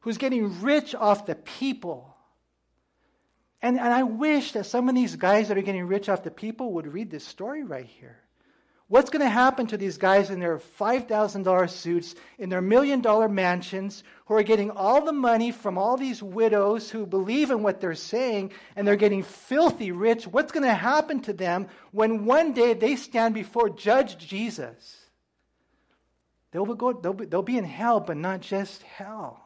[0.00, 2.09] who's getting rich off the people.
[3.62, 6.30] And, and I wish that some of these guys that are getting rich off the
[6.30, 8.18] people would read this story right here.
[8.90, 13.28] What's going to happen to these guys in their $5,000 suits, in their million dollar
[13.28, 17.80] mansions, who are getting all the money from all these widows who believe in what
[17.80, 20.26] they're saying and they're getting filthy rich?
[20.26, 24.96] What's going to happen to them when one day they stand before Judge Jesus?
[26.50, 29.40] They'll, go, they'll, be, they'll be in hell, but not just hell.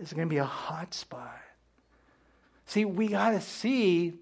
[0.00, 1.38] It's going to be a hot spot.
[2.70, 4.12] See, we got to see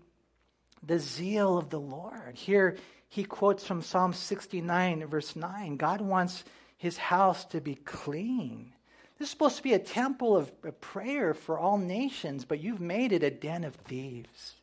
[0.82, 2.34] the zeal of the Lord.
[2.34, 2.78] Here
[3.10, 6.44] he quotes from Psalm 69, verse 9 God wants
[6.78, 8.72] his house to be clean.
[9.18, 13.12] This is supposed to be a temple of prayer for all nations, but you've made
[13.12, 14.54] it a den of thieves.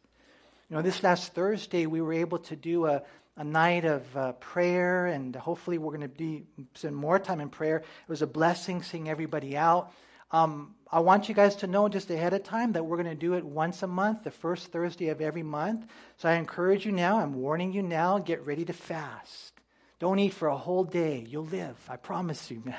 [0.67, 3.03] You know, this last Thursday, we were able to do a,
[3.37, 6.41] a night of uh, prayer, and hopefully, we're going to be
[6.73, 7.77] spend more time in prayer.
[7.77, 9.93] It was a blessing seeing everybody out.
[10.31, 13.15] Um, I want you guys to know just ahead of time that we're going to
[13.15, 15.85] do it once a month, the first Thursday of every month.
[16.17, 19.53] So I encourage you now, I'm warning you now, get ready to fast.
[19.99, 21.25] Don't eat for a whole day.
[21.27, 21.77] You'll live.
[21.89, 22.75] I promise you, man.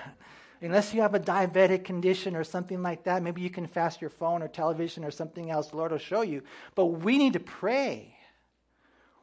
[0.63, 4.11] Unless you have a diabetic condition or something like that, maybe you can fast your
[4.11, 5.69] phone or television or something else.
[5.69, 6.43] The Lord will show you.
[6.75, 8.17] But we need to pray.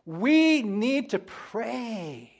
[0.06, 2.32] We need to pray.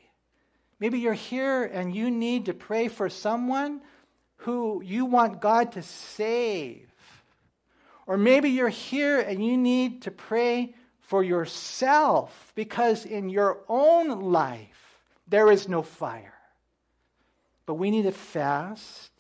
[0.80, 3.82] Maybe you're here and you need to pray for someone
[4.44, 6.90] who you want God to save.
[8.06, 14.32] Or maybe you're here and you need to pray for yourself, because in your own
[14.32, 16.34] life there is no fire.
[17.66, 19.12] But we need to fast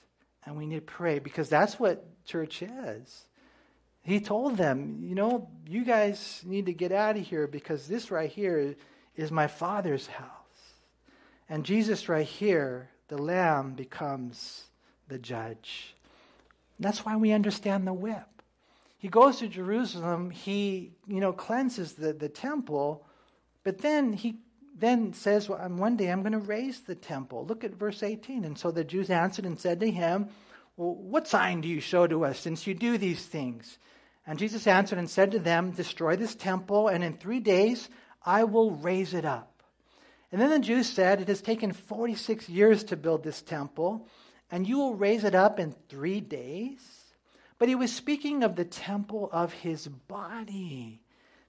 [0.45, 3.25] and we need to pray because that's what church is.
[4.01, 8.12] He told them, you know, you guys need to get out of here because this
[8.12, 8.75] right here
[9.15, 10.29] is my Father's house.
[11.47, 14.63] And Jesus, right here, the Lamb, becomes
[15.13, 15.95] the judge.
[16.80, 18.41] That's why we understand the whip.
[18.97, 23.06] He goes to Jerusalem, he, you know, cleanses the, the temple,
[23.63, 24.39] but then he
[24.76, 27.45] then says, well, one day I'm going to raise the temple.
[27.45, 28.43] Look at verse 18.
[28.43, 30.30] And so the Jews answered and said to him,
[30.78, 33.78] well, what sign do you show to us since you do these things?
[34.26, 37.89] And Jesus answered and said to them, Destroy this temple, and in three days
[38.26, 39.62] I will raise it up.
[40.32, 44.08] And then the Jews said, It has taken 46 years to build this temple,
[44.54, 46.78] and you will raise it up in three days?
[47.58, 51.02] But he was speaking of the temple of his body.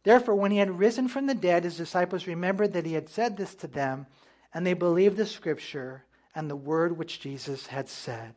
[0.05, 3.37] Therefore, when he had risen from the dead, his disciples remembered that he had said
[3.37, 4.07] this to them,
[4.55, 8.37] and they believed the scripture and the word which Jesus had said.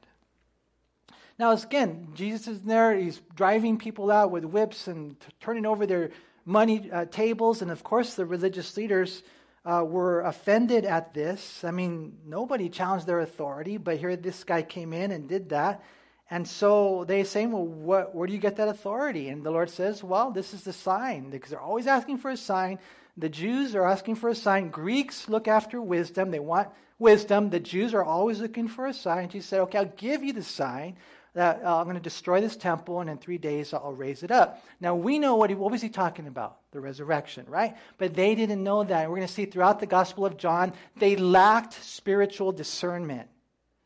[1.39, 2.93] Now, again, Jesus is there.
[2.93, 6.09] He's driving people out with whips and t- turning over their
[6.43, 7.61] money uh, tables.
[7.61, 9.23] And of course, the religious leaders
[9.65, 11.63] uh, were offended at this.
[11.63, 15.83] I mean, nobody challenged their authority, but here this guy came in and did that.
[16.29, 19.29] And so they say, Well, what, where do you get that authority?
[19.29, 22.37] And the Lord says, Well, this is the sign, because they're always asking for a
[22.37, 22.79] sign.
[23.15, 24.69] The Jews are asking for a sign.
[24.69, 26.29] Greeks look after wisdom.
[26.31, 27.49] They want wisdom.
[27.49, 29.29] The Jews are always looking for a sign.
[29.29, 30.97] He said, Okay, I'll give you the sign
[31.37, 34.31] that uh, I'm going to destroy this temple and in three days I'll raise it
[34.31, 34.63] up.
[34.81, 36.57] Now we know what he, what was he talking about?
[36.71, 37.77] The resurrection, right?
[37.99, 39.03] But they didn't know that.
[39.03, 43.27] And We're going to see throughout the Gospel of John, they lacked spiritual discernment.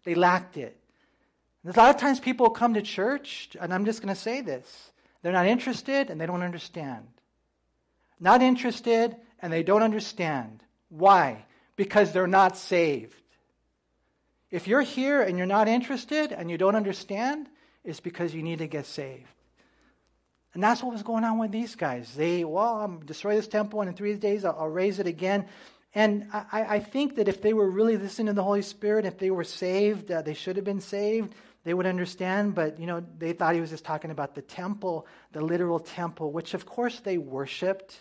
[0.05, 0.77] They lacked it.
[1.63, 4.39] And a lot of times people come to church, and I'm just going to say
[4.39, 7.05] this they're not interested and they don't understand.
[8.17, 10.63] Not interested and they don't understand.
[10.87, 11.45] Why?
[11.75, 13.20] Because they're not saved.
[14.51, 17.47] If you're here and you're not interested and you don't understand,
[17.83, 19.27] it's because you need to get saved.
[20.53, 22.13] And that's what was going on with these guys.
[22.13, 25.45] They, well, I'm destroy this temple, and in three days I'll, I'll raise it again.
[25.95, 29.17] And I, I, think that if they were really listening to the Holy Spirit, if
[29.17, 31.35] they were saved, uh, they should have been saved.
[31.63, 32.55] They would understand.
[32.55, 36.31] But you know, they thought he was just talking about the temple, the literal temple,
[36.31, 37.99] which of course they worshipped.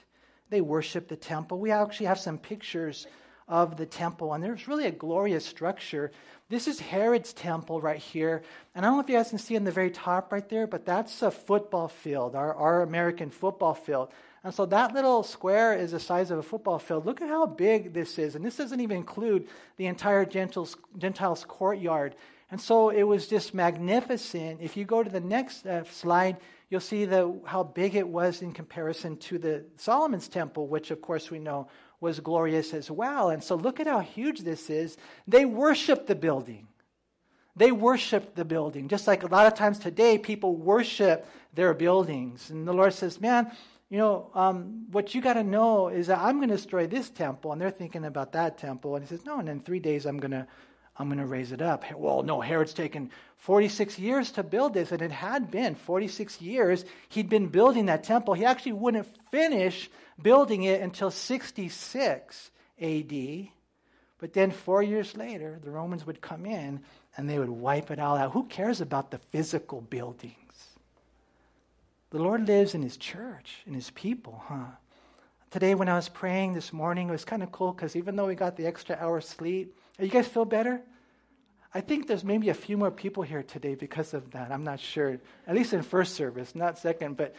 [0.50, 1.58] They worshipped the temple.
[1.58, 3.06] We actually have some pictures
[3.50, 6.12] of the temple, and there's really a glorious structure.
[6.48, 8.42] This is Herod's temple right here.
[8.74, 10.68] And I don't know if you guys can see in the very top right there,
[10.68, 14.12] but that's a football field, our, our American football field.
[14.44, 17.04] And so that little square is the size of a football field.
[17.04, 18.36] Look at how big this is.
[18.36, 22.14] And this doesn't even include the entire Gentiles, Gentiles courtyard.
[22.52, 24.60] And so it was just magnificent.
[24.60, 26.36] If you go to the next uh, slide,
[26.68, 31.02] you'll see the, how big it was in comparison to the Solomon's temple, which of
[31.02, 31.68] course we know
[32.00, 33.30] was glorious as well.
[33.30, 34.96] And so look at how huge this is.
[35.28, 36.66] They worship the building.
[37.56, 38.88] They worship the building.
[38.88, 42.48] Just like a lot of times today, people worship their buildings.
[42.50, 43.50] And the Lord says, Man,
[43.90, 47.10] you know, um, what you got to know is that I'm going to destroy this
[47.10, 47.52] temple.
[47.52, 48.96] And they're thinking about that temple.
[48.96, 50.46] And he says, No, and in three days, I'm going to.
[50.96, 51.84] I'm going to raise it up.
[51.96, 56.84] Well, no, Herod's taken 46 years to build this, and it had been 46 years
[57.08, 58.34] he'd been building that temple.
[58.34, 62.50] He actually wouldn't finish building it until 66
[62.80, 63.48] AD.
[64.18, 66.80] But then four years later, the Romans would come in
[67.16, 68.32] and they would wipe it all out.
[68.32, 70.34] Who cares about the physical buildings?
[72.10, 74.76] The Lord lives in His church, in His people, huh?
[75.50, 78.26] Today, when I was praying this morning, it was kind of cool because even though
[78.26, 79.74] we got the extra hour sleep,
[80.06, 80.80] you guys feel better?
[81.72, 84.50] I think there's maybe a few more people here today because of that.
[84.50, 85.20] I'm not sure.
[85.46, 87.16] At least in first service, not second.
[87.16, 87.34] But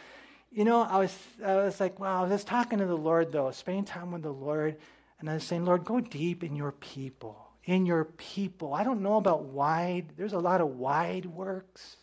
[0.50, 3.50] you know, I was, I was like, wow, I was talking to the Lord, though,
[3.50, 4.76] spending time with the Lord.
[5.18, 7.48] And I was saying, Lord, go deep in your people.
[7.64, 8.74] In your people.
[8.74, 10.06] I don't know about wide.
[10.16, 11.96] There's a lot of wide works.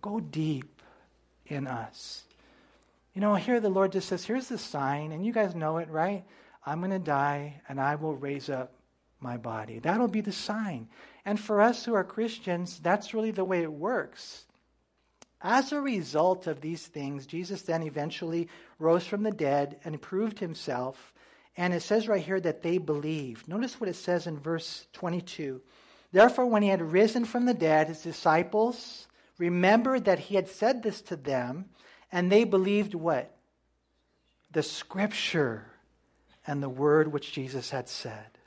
[0.00, 0.82] Go deep
[1.46, 2.22] in us.
[3.14, 5.88] You know, here the Lord just says, here's the sign, and you guys know it,
[5.88, 6.24] right?
[6.64, 8.72] I'm going to die, and I will raise up
[9.20, 9.78] my body.
[9.78, 10.88] That'll be the sign.
[11.24, 14.44] And for us who are Christians, that's really the way it works.
[15.40, 18.48] As a result of these things, Jesus then eventually
[18.78, 21.12] rose from the dead and proved himself.
[21.56, 23.48] And it says right here that they believed.
[23.48, 25.60] Notice what it says in verse 22.
[26.10, 29.06] Therefore, when he had risen from the dead, his disciples
[29.36, 31.66] remembered that he had said this to them,
[32.10, 33.36] and they believed what?
[34.52, 35.66] The scripture
[36.46, 38.37] and the word which Jesus had said.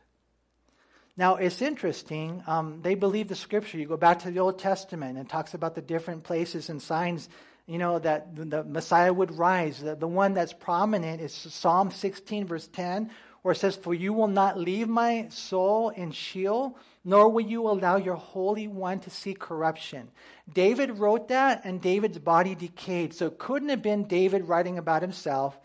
[1.18, 2.44] Now, it's interesting.
[2.48, 3.78] Um, they believe the scripture.
[3.78, 7.30] You go back to the Old Testament and talks about the different places and signs
[7.72, 9.80] you know, that the Messiah would rise.
[9.80, 13.10] The, the one that's prominent is Psalm 16, verse 10,
[13.44, 17.70] where it says, For you will not leave my soul in Sheol, nor will you
[17.70, 20.10] allow your Holy One to see corruption.
[20.52, 23.14] David wrote that, and David's body decayed.
[23.14, 25.58] So it couldn't have been David writing about himself.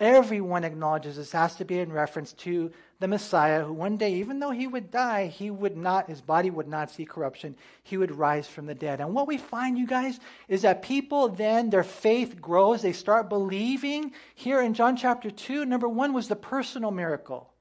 [0.00, 4.38] Everyone acknowledges this has to be in reference to the Messiah, who one day, even
[4.38, 7.54] though he would die, he would not, his body would not see corruption.
[7.82, 9.00] He would rise from the dead.
[9.00, 10.18] And what we find, you guys,
[10.48, 12.82] is that people then, their faith grows.
[12.82, 14.12] They start believing.
[14.34, 17.52] Here in John chapter 2, number one was the personal miracle.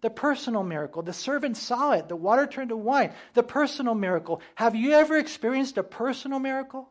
[0.00, 1.02] The personal miracle.
[1.02, 2.08] The servant saw it.
[2.08, 3.12] The water turned to wine.
[3.34, 4.40] The personal miracle.
[4.54, 6.90] Have you ever experienced a personal miracle?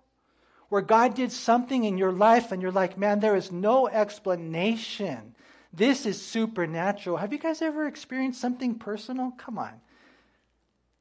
[0.72, 5.36] Where God did something in your life and you're like, man, there is no explanation
[5.74, 7.18] this is supernatural.
[7.18, 9.32] Have you guys ever experienced something personal?
[9.38, 9.74] Come on.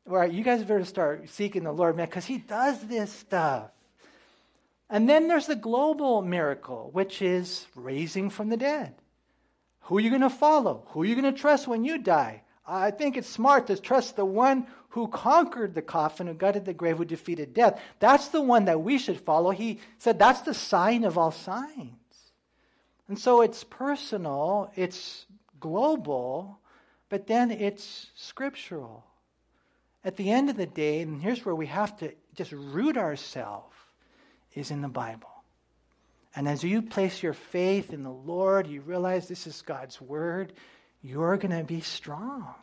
[0.08, 3.70] All right, you guys better start seeking the Lord, man, because He does this stuff.
[4.88, 8.94] And then there's the global miracle, which is raising from the dead.
[9.82, 10.84] Who are you going to follow?
[10.88, 12.42] Who are you going to trust when you die?
[12.66, 16.74] I think it's smart to trust the one who conquered the coffin, who gutted the
[16.74, 17.80] grave, who defeated death.
[17.98, 19.50] That's the one that we should follow.
[19.50, 21.94] He said that's the sign of all signs.
[23.08, 25.26] And so it's personal, it's
[25.58, 26.58] global,
[27.08, 29.04] but then it's scriptural.
[30.04, 33.74] At the end of the day, and here's where we have to just root ourselves,
[34.54, 35.28] is in the Bible.
[36.34, 40.52] And as you place your faith in the Lord, you realize this is God's word,
[41.02, 42.54] you're going to be strong.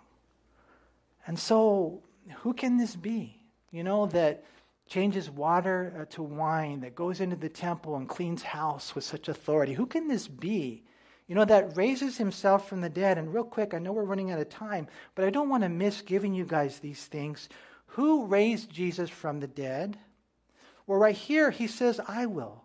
[1.26, 2.02] And so,
[2.40, 3.42] who can this be?
[3.72, 4.44] You know, that
[4.88, 9.28] changes water uh, to wine, that goes into the temple and cleans house with such
[9.28, 9.74] authority.
[9.74, 10.84] Who can this be?
[11.28, 13.18] You know, that raises himself from the dead.
[13.18, 15.70] And real quick, I know we're running out of time, but I don't want to
[15.70, 17.50] miss giving you guys these things.
[17.88, 19.98] Who raised Jesus from the dead?
[20.86, 22.64] Well, right here, he says, I will.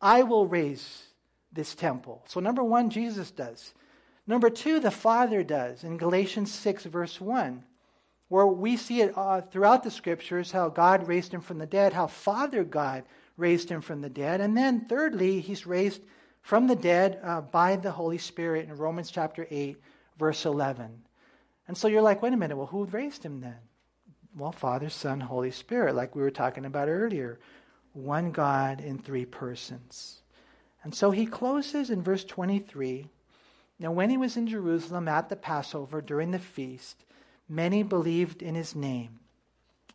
[0.00, 1.04] I will raise
[1.52, 2.22] this temple.
[2.26, 3.72] So, number one, Jesus does.
[4.26, 7.64] Number two, the Father does in Galatians 6, verse 1
[8.32, 11.92] where we see it uh, throughout the scriptures how God raised him from the dead,
[11.92, 13.04] how Father God
[13.36, 14.40] raised him from the dead.
[14.40, 16.00] And then, thirdly, he's raised
[16.40, 19.76] from the dead uh, by the Holy Spirit in Romans chapter 8,
[20.18, 21.02] verse 11.
[21.68, 23.58] And so you're like, wait a minute, well, who raised him then?
[24.34, 27.38] Well, Father, Son, Holy Spirit, like we were talking about earlier.
[27.92, 30.22] One God in three persons.
[30.84, 33.10] And so he closes in verse 23
[33.78, 37.04] Now, when he was in Jerusalem at the Passover during the feast,
[37.52, 39.20] many believed in his name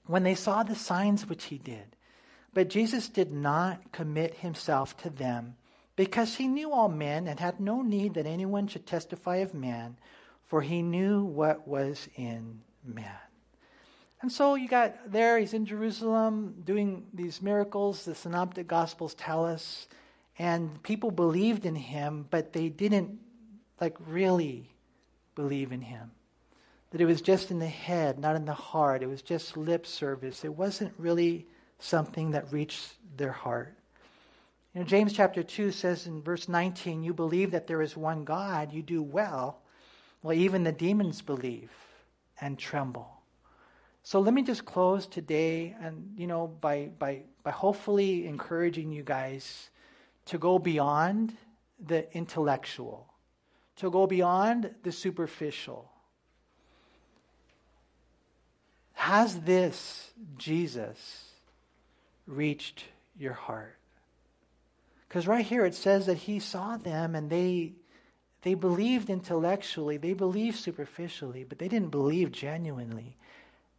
[0.05, 1.95] when they saw the signs which he did.
[2.53, 5.55] But Jesus did not commit himself to them
[5.95, 9.97] because he knew all men and had no need that anyone should testify of man,
[10.45, 13.19] for he knew what was in man.
[14.21, 19.45] And so you got there, he's in Jerusalem doing these miracles, the synoptic gospels tell
[19.45, 19.87] us,
[20.39, 23.19] and people believed in him, but they didn't
[23.79, 24.69] like really
[25.35, 26.11] believe in him
[26.91, 29.03] that it was just in the head, not in the heart.
[29.03, 30.45] It was just lip service.
[30.45, 31.47] It wasn't really
[31.79, 33.75] something that reached their heart.
[34.73, 38.23] You know, James chapter 2 says in verse 19, You believe that there is one
[38.23, 39.59] God, you do well.
[40.23, 41.71] Well, even the demons believe
[42.39, 43.09] and tremble.
[44.03, 49.03] So let me just close today and you know by by by hopefully encouraging you
[49.03, 49.69] guys
[50.27, 51.35] to go beyond
[51.85, 53.13] the intellectual,
[53.75, 55.91] to go beyond the superficial
[58.97, 61.25] has this Jesus
[62.25, 62.83] reached
[63.17, 63.77] your heart?
[65.07, 67.73] Because right here it says that he saw them and they
[68.41, 73.17] they believed intellectually, they believed superficially, but they didn't believe genuinely.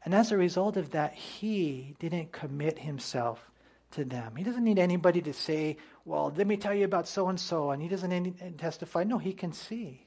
[0.04, 3.50] And as a result of that, he didn't commit himself
[3.92, 4.36] to them.
[4.36, 7.72] He doesn't need anybody to say, Well, let me tell you about so and so,
[7.72, 9.02] and he doesn't testify.
[9.02, 10.06] No, he can see.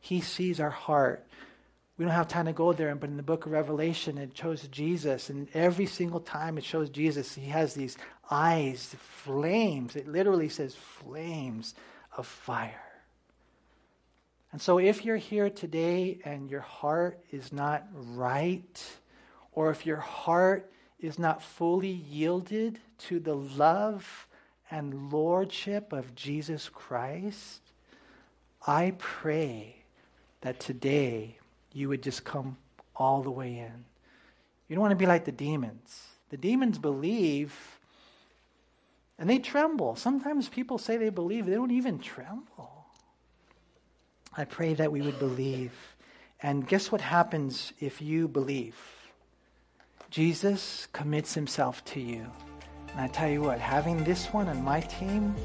[0.00, 1.26] He sees our heart.
[2.00, 4.66] We don't have time to go there, but in the book of Revelation, it shows
[4.68, 7.98] Jesus, and every single time it shows Jesus, he has these
[8.30, 9.96] eyes, flames.
[9.96, 11.74] It literally says flames
[12.16, 12.80] of fire.
[14.50, 18.82] And so, if you're here today and your heart is not right,
[19.52, 24.26] or if your heart is not fully yielded to the love
[24.70, 27.60] and lordship of Jesus Christ,
[28.66, 29.82] I pray
[30.40, 31.36] that today
[31.72, 32.56] you would just come
[32.96, 33.84] all the way in.
[34.68, 36.02] You don't want to be like the demons.
[36.30, 37.80] The demons believe
[39.20, 39.96] and they tremble.
[39.96, 42.86] Sometimes people say they believe, they don't even tremble.
[44.34, 45.72] I pray that we would believe.
[46.42, 48.76] And guess what happens if you believe?
[50.08, 52.26] Jesus commits himself to you.
[52.92, 55.36] And I tell you what, having this one on my team,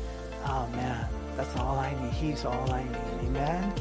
[0.45, 2.13] oh man, that's all I need.
[2.13, 3.28] He's all I need.
[3.28, 3.73] Amen.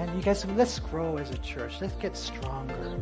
[0.00, 0.16] Amen.
[0.16, 1.74] You guys, let's grow as a church.
[1.80, 2.98] Let's get stronger.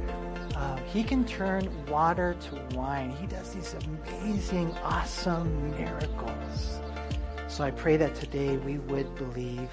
[0.56, 3.10] Um, he can turn water to wine.
[3.10, 6.80] He does these amazing, awesome miracles.
[7.46, 9.70] So I pray that today we would believe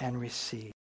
[0.00, 0.75] and receive.